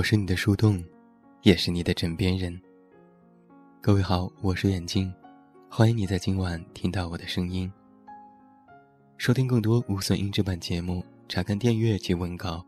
[0.00, 0.82] 我是你的树洞，
[1.42, 2.58] 也是你的枕边人。
[3.82, 5.12] 各位好，我是远近，
[5.68, 7.70] 欢迎你在今晚听到我的声音。
[9.18, 12.64] 收听更多无损音质版节目，查看电阅及文稿，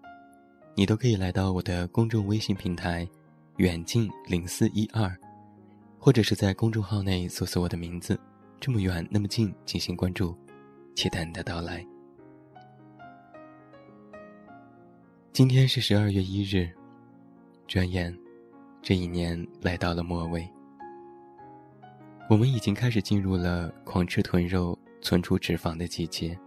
[0.74, 3.08] 你都可以来到我的公众微信平台
[3.56, 5.10] “远近零四一二”，
[5.98, 8.20] 或者是在公众号内搜索我的名字
[8.60, 10.36] “这么远那么近”进行关注，
[10.94, 11.82] 期待你的到来。
[15.32, 16.70] 今天是十二月一日，
[17.72, 18.14] 转眼，
[18.82, 20.46] 这一年来到了末尾。
[22.28, 26.38] 我们已经开始进入了狂吃豚肉、存储脂肪的季节。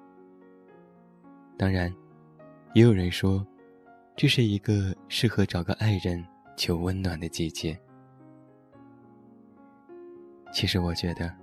[1.57, 1.91] 当然，
[2.75, 3.43] 也有人说，
[4.16, 6.23] 这是一个适合找个爱人
[6.55, 7.75] 求温暖的季节。
[10.53, 11.33] 其实，我觉得，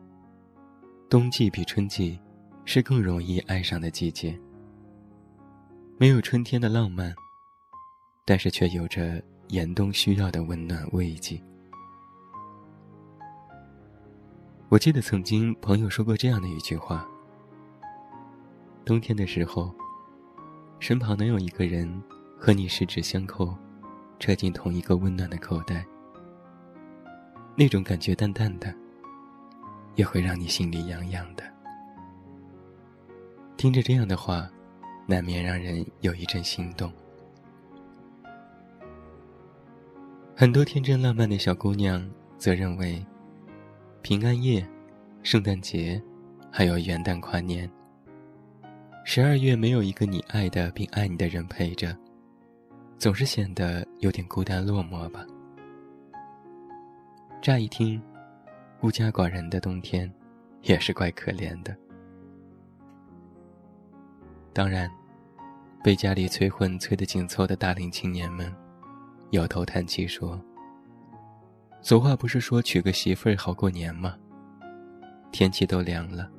[1.11, 2.17] 冬季比春季
[2.65, 4.39] 是更容易爱上的季节。
[5.99, 7.13] 没有春天的浪漫。
[8.25, 9.21] 但是却有着
[9.53, 11.39] 严冬需要的温暖慰藉。
[14.71, 17.07] 我记得曾经朋友说过这样的一句话：
[18.83, 19.71] 冬天的时候，
[20.79, 22.03] 身旁能有一个人
[22.39, 23.55] 和你十指相扣，
[24.19, 25.85] 揣进同一个温暖的口袋，
[27.55, 28.75] 那种感觉淡淡的，
[29.97, 31.45] 也会让你心里痒痒的。
[33.59, 34.49] 听着这样的话，
[35.07, 36.91] 难免让人有一阵心动。
[40.35, 43.05] 很多天真浪漫的小姑娘则认为，
[44.01, 44.67] 平安夜、
[45.23, 46.03] 圣诞节，
[46.51, 47.71] 还有元旦跨年，
[49.05, 51.97] 十二月没有一个你爱的并爱你的人陪着，
[52.99, 55.25] 总是显得有点孤单落寞吧。
[57.43, 58.03] 乍一听，
[58.81, 60.11] 孤家寡人的冬天，
[60.63, 61.77] 也是怪可怜的。
[64.55, 64.91] 当然，
[65.85, 68.53] 被家里催婚催得紧凑的大龄青年们。
[69.33, 70.39] 摇头叹气说
[71.81, 74.15] ：“俗话不是说娶个媳妇儿好过年吗？
[75.31, 76.31] 天气都凉了，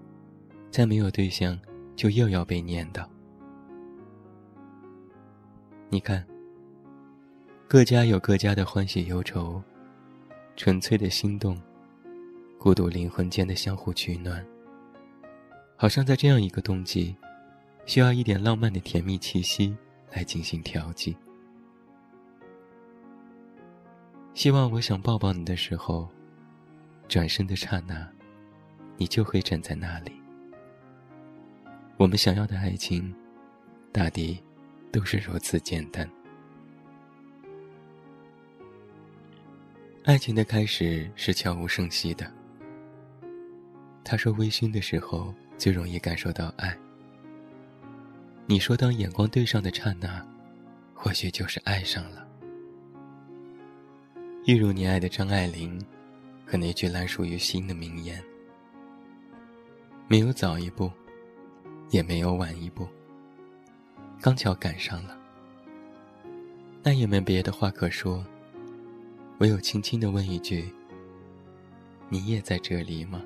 [0.70, 1.59] 再没有对象，
[1.96, 3.03] 就又要被念叨。
[5.90, 6.24] 你看，
[7.68, 9.59] 各家有各家的欢喜忧愁，
[10.56, 11.59] 纯粹的心动，
[12.59, 14.46] 孤独灵魂间的相互取暖，
[15.76, 17.16] 好像在这样一个冬季，
[17.88, 19.76] 需要一点浪漫的甜蜜气息
[20.12, 21.18] 来进行调剂。”
[24.34, 26.10] 希望我想抱抱你的时候，
[27.08, 28.08] 转身的刹那，
[28.98, 30.12] 你就会站在那里。
[31.98, 33.14] 我们想要的爱情，
[33.92, 34.42] 大抵
[34.92, 36.10] 都是如此简单。
[40.04, 42.30] 爱情的开始是悄无声息的。
[44.04, 46.78] 他说微醺的时候最容易感受到爱。
[48.48, 50.26] 你说当眼光对上的刹那，
[50.94, 52.28] 或许就是爱上了。
[54.46, 55.80] 一如你爱的张爱玲，
[56.46, 58.22] 和那句烂熟于心的名言
[60.09, 60.92] ：“没有早一步，
[61.92, 62.86] 也没有晚一步，
[64.20, 65.18] 刚巧赶上了。”
[66.84, 68.22] 那也没别的话可说，
[69.40, 70.70] 唯有轻轻的问一句
[72.09, 73.22] ：“你也在这里吗？”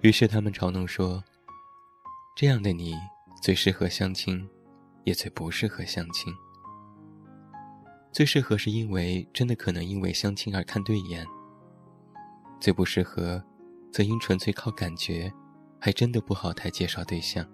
[0.00, 1.22] 于是他们嘲弄说
[2.34, 2.94] ：“这样的你，
[3.42, 4.48] 最适合相亲，
[5.04, 6.34] 也最不适合相亲。”
[8.12, 11.26] 最适合是因为真的可能因为相亲而看对眼。
[12.60, 13.42] 最不适合，
[13.90, 15.32] 则因纯粹靠感觉，
[15.80, 17.44] 还真的不好太介绍对象。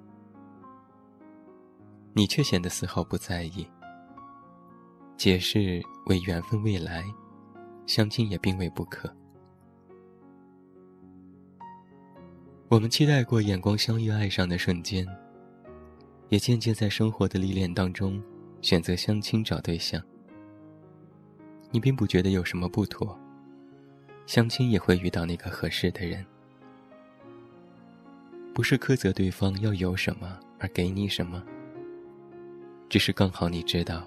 [2.12, 3.66] 你却显得丝毫不在意。
[5.16, 7.04] 解释为缘分未来，
[7.86, 9.08] 相亲也并未不可。
[12.68, 15.06] 我们期待过眼光相遇、爱上的瞬间，
[16.28, 18.22] 也渐渐在生活的历练当中，
[18.60, 20.02] 选择相亲找对象。
[21.70, 23.18] 你并不觉得有什么不妥。
[24.26, 26.24] 相亲也会遇到那个合适的人，
[28.52, 31.42] 不是苛责对方要有什么而给你什么，
[32.90, 34.06] 只是刚好你知道，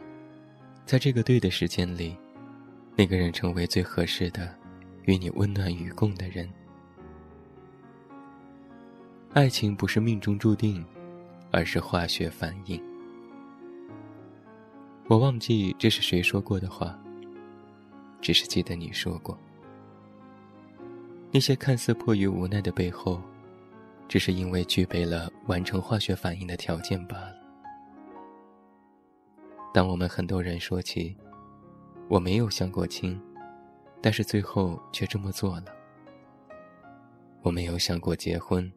[0.85, 2.15] 在这个对的时间里，
[2.95, 4.55] 那个人成为最合适的，
[5.05, 6.47] 与你温暖与共的人。
[9.33, 10.85] 爱情不是命中注定，
[11.51, 12.79] 而是化学反应。
[15.07, 16.95] 我忘记这是谁说过的话。
[18.21, 19.37] 只是记得你说过，
[21.31, 23.19] 那些看似迫于无奈的背后，
[24.07, 27.35] 只是因为具备了完成化学反应的条件罢了。
[29.73, 31.15] 当我们很多人说起，
[32.09, 33.19] 我没有相过亲，
[34.01, 35.65] 但是最后却这么做了；
[37.41, 38.71] 我没有想过结婚，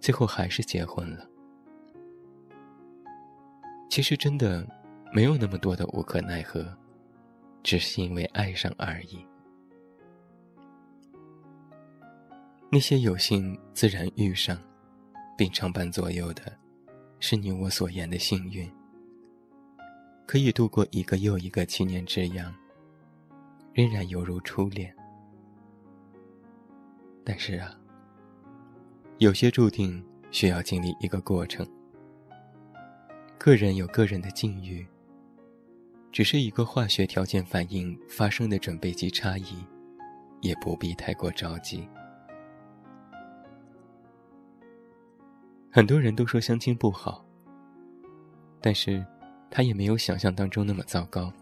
[0.00, 1.28] 最后还是结婚了。
[3.90, 4.66] 其实真的
[5.12, 6.64] 没有那么多的无可奈何，
[7.62, 9.24] 只是因为爱上而已。
[12.70, 14.58] 那些有幸自然遇上，
[15.36, 16.56] 并常伴左右的，
[17.20, 18.70] 是你我所言的幸运，
[20.26, 22.54] 可以度过一个又一个七年之痒，
[23.74, 24.94] 仍然犹如初恋。
[27.24, 27.78] 但是啊，
[29.18, 31.66] 有些注定需要经历一个过程。
[33.38, 34.86] 个人有个人的境遇，
[36.12, 39.56] 只是一个化学条件反应发生的准备及差异，
[40.42, 41.88] 也不必太过着急。
[45.70, 47.24] 很多人都说相亲不好，
[48.60, 49.02] 但是，
[49.50, 51.32] 他也没有想象当中那么糟糕。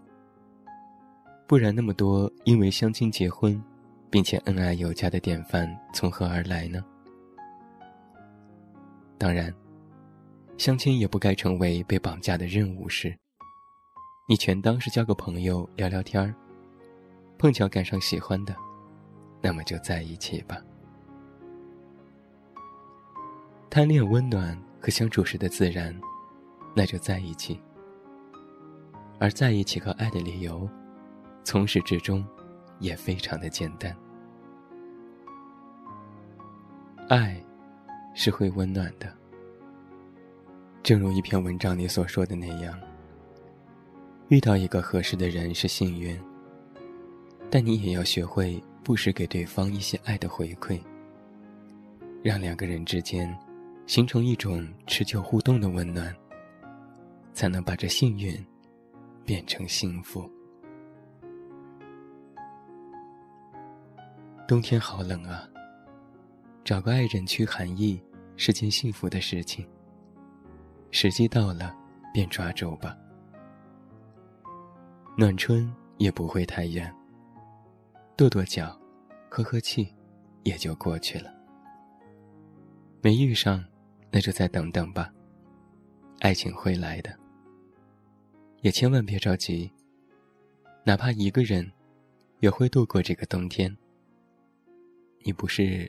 [1.49, 3.61] 不然，那么多因为相亲结婚，
[4.09, 6.85] 并且恩爱有加的典范从何而来呢？
[9.19, 9.53] 当然，
[10.59, 13.13] 相亲也不该成为被绑架的任务事。
[14.31, 16.33] 你全当是交个朋友聊聊天儿，
[17.37, 18.55] 碰巧赶上喜欢的，
[19.43, 20.57] 那么就在一起吧。
[23.69, 25.93] 贪恋温暖和相处时的自然，
[26.77, 27.61] 那就在一起。
[29.19, 30.71] 而在一起和爱的理由，
[31.43, 32.25] 从始至终，
[32.79, 33.93] 也非常的简单。
[37.09, 37.45] 爱，
[38.15, 39.13] 是会温暖的。
[40.85, 42.79] 正如一篇文章里所说的那样，
[44.31, 46.17] 遇到一个合适的人是幸运，
[47.51, 50.81] 但你也要学会不时给对方一些爱的回馈，
[52.23, 53.37] 让两个人之间。
[53.87, 56.15] 形成一种持久互动的温暖，
[57.33, 58.33] 才能把这幸运
[59.25, 60.31] 变成幸福。
[64.47, 65.43] 冬天好冷啊，
[66.63, 68.01] 找个爱人驱寒意
[68.37, 69.67] 是件幸福的事情。
[70.93, 71.75] 时机到了，
[72.15, 72.97] 便抓住吧。
[75.21, 76.91] 暖春也不会太远，
[78.17, 78.75] 跺跺脚，
[79.29, 79.95] 喝喝气，
[80.45, 81.31] 也就过去了。
[83.03, 83.63] 没遇上。
[84.11, 85.13] 那就再等等吧，
[86.21, 87.15] 爱情会来的。
[88.63, 89.71] 也千万别着急，
[90.85, 91.71] 哪怕一个人，
[92.41, 93.77] 也会度过这个冬天。
[95.23, 95.89] 你不是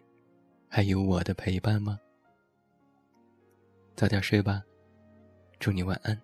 [0.68, 1.98] 还有我的陪伴吗？
[3.95, 4.62] 早点睡吧，
[5.57, 6.22] 祝你晚安，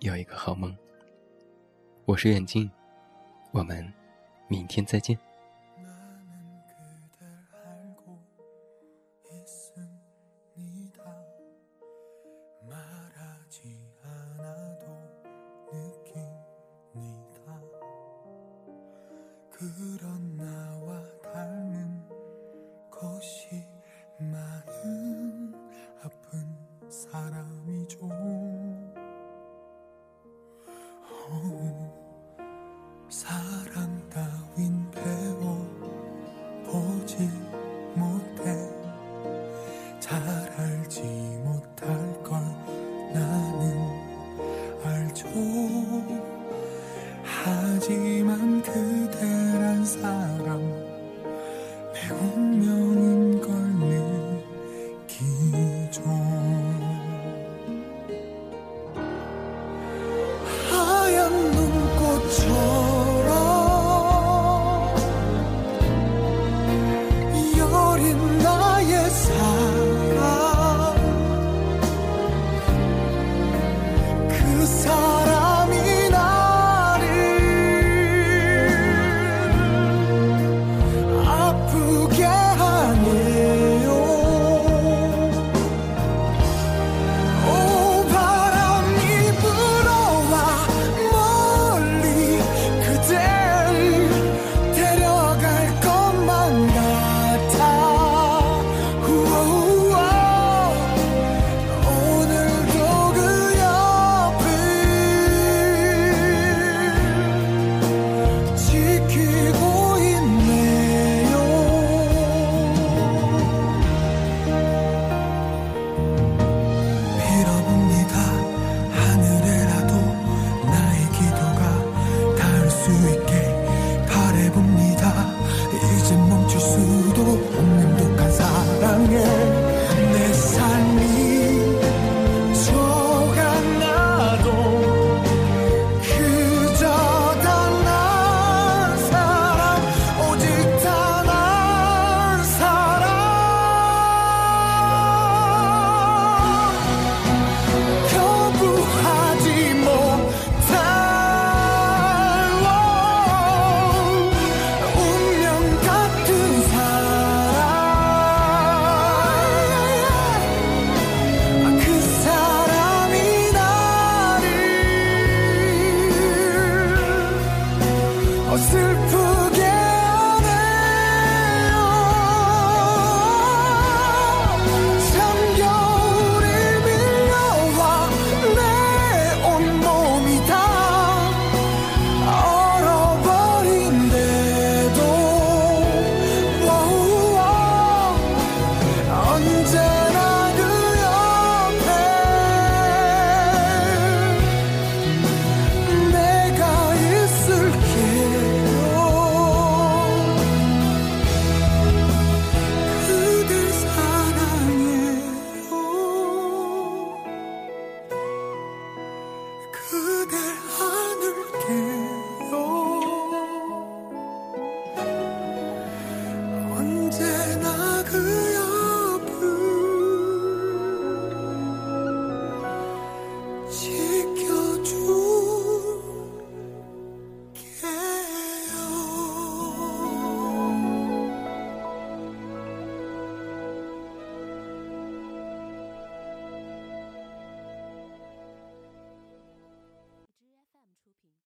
[0.00, 0.74] 有一个好梦。
[2.06, 2.70] 我是远近，
[3.50, 3.92] 我们
[4.46, 5.18] 明天再见。
[47.24, 48.55] 하지만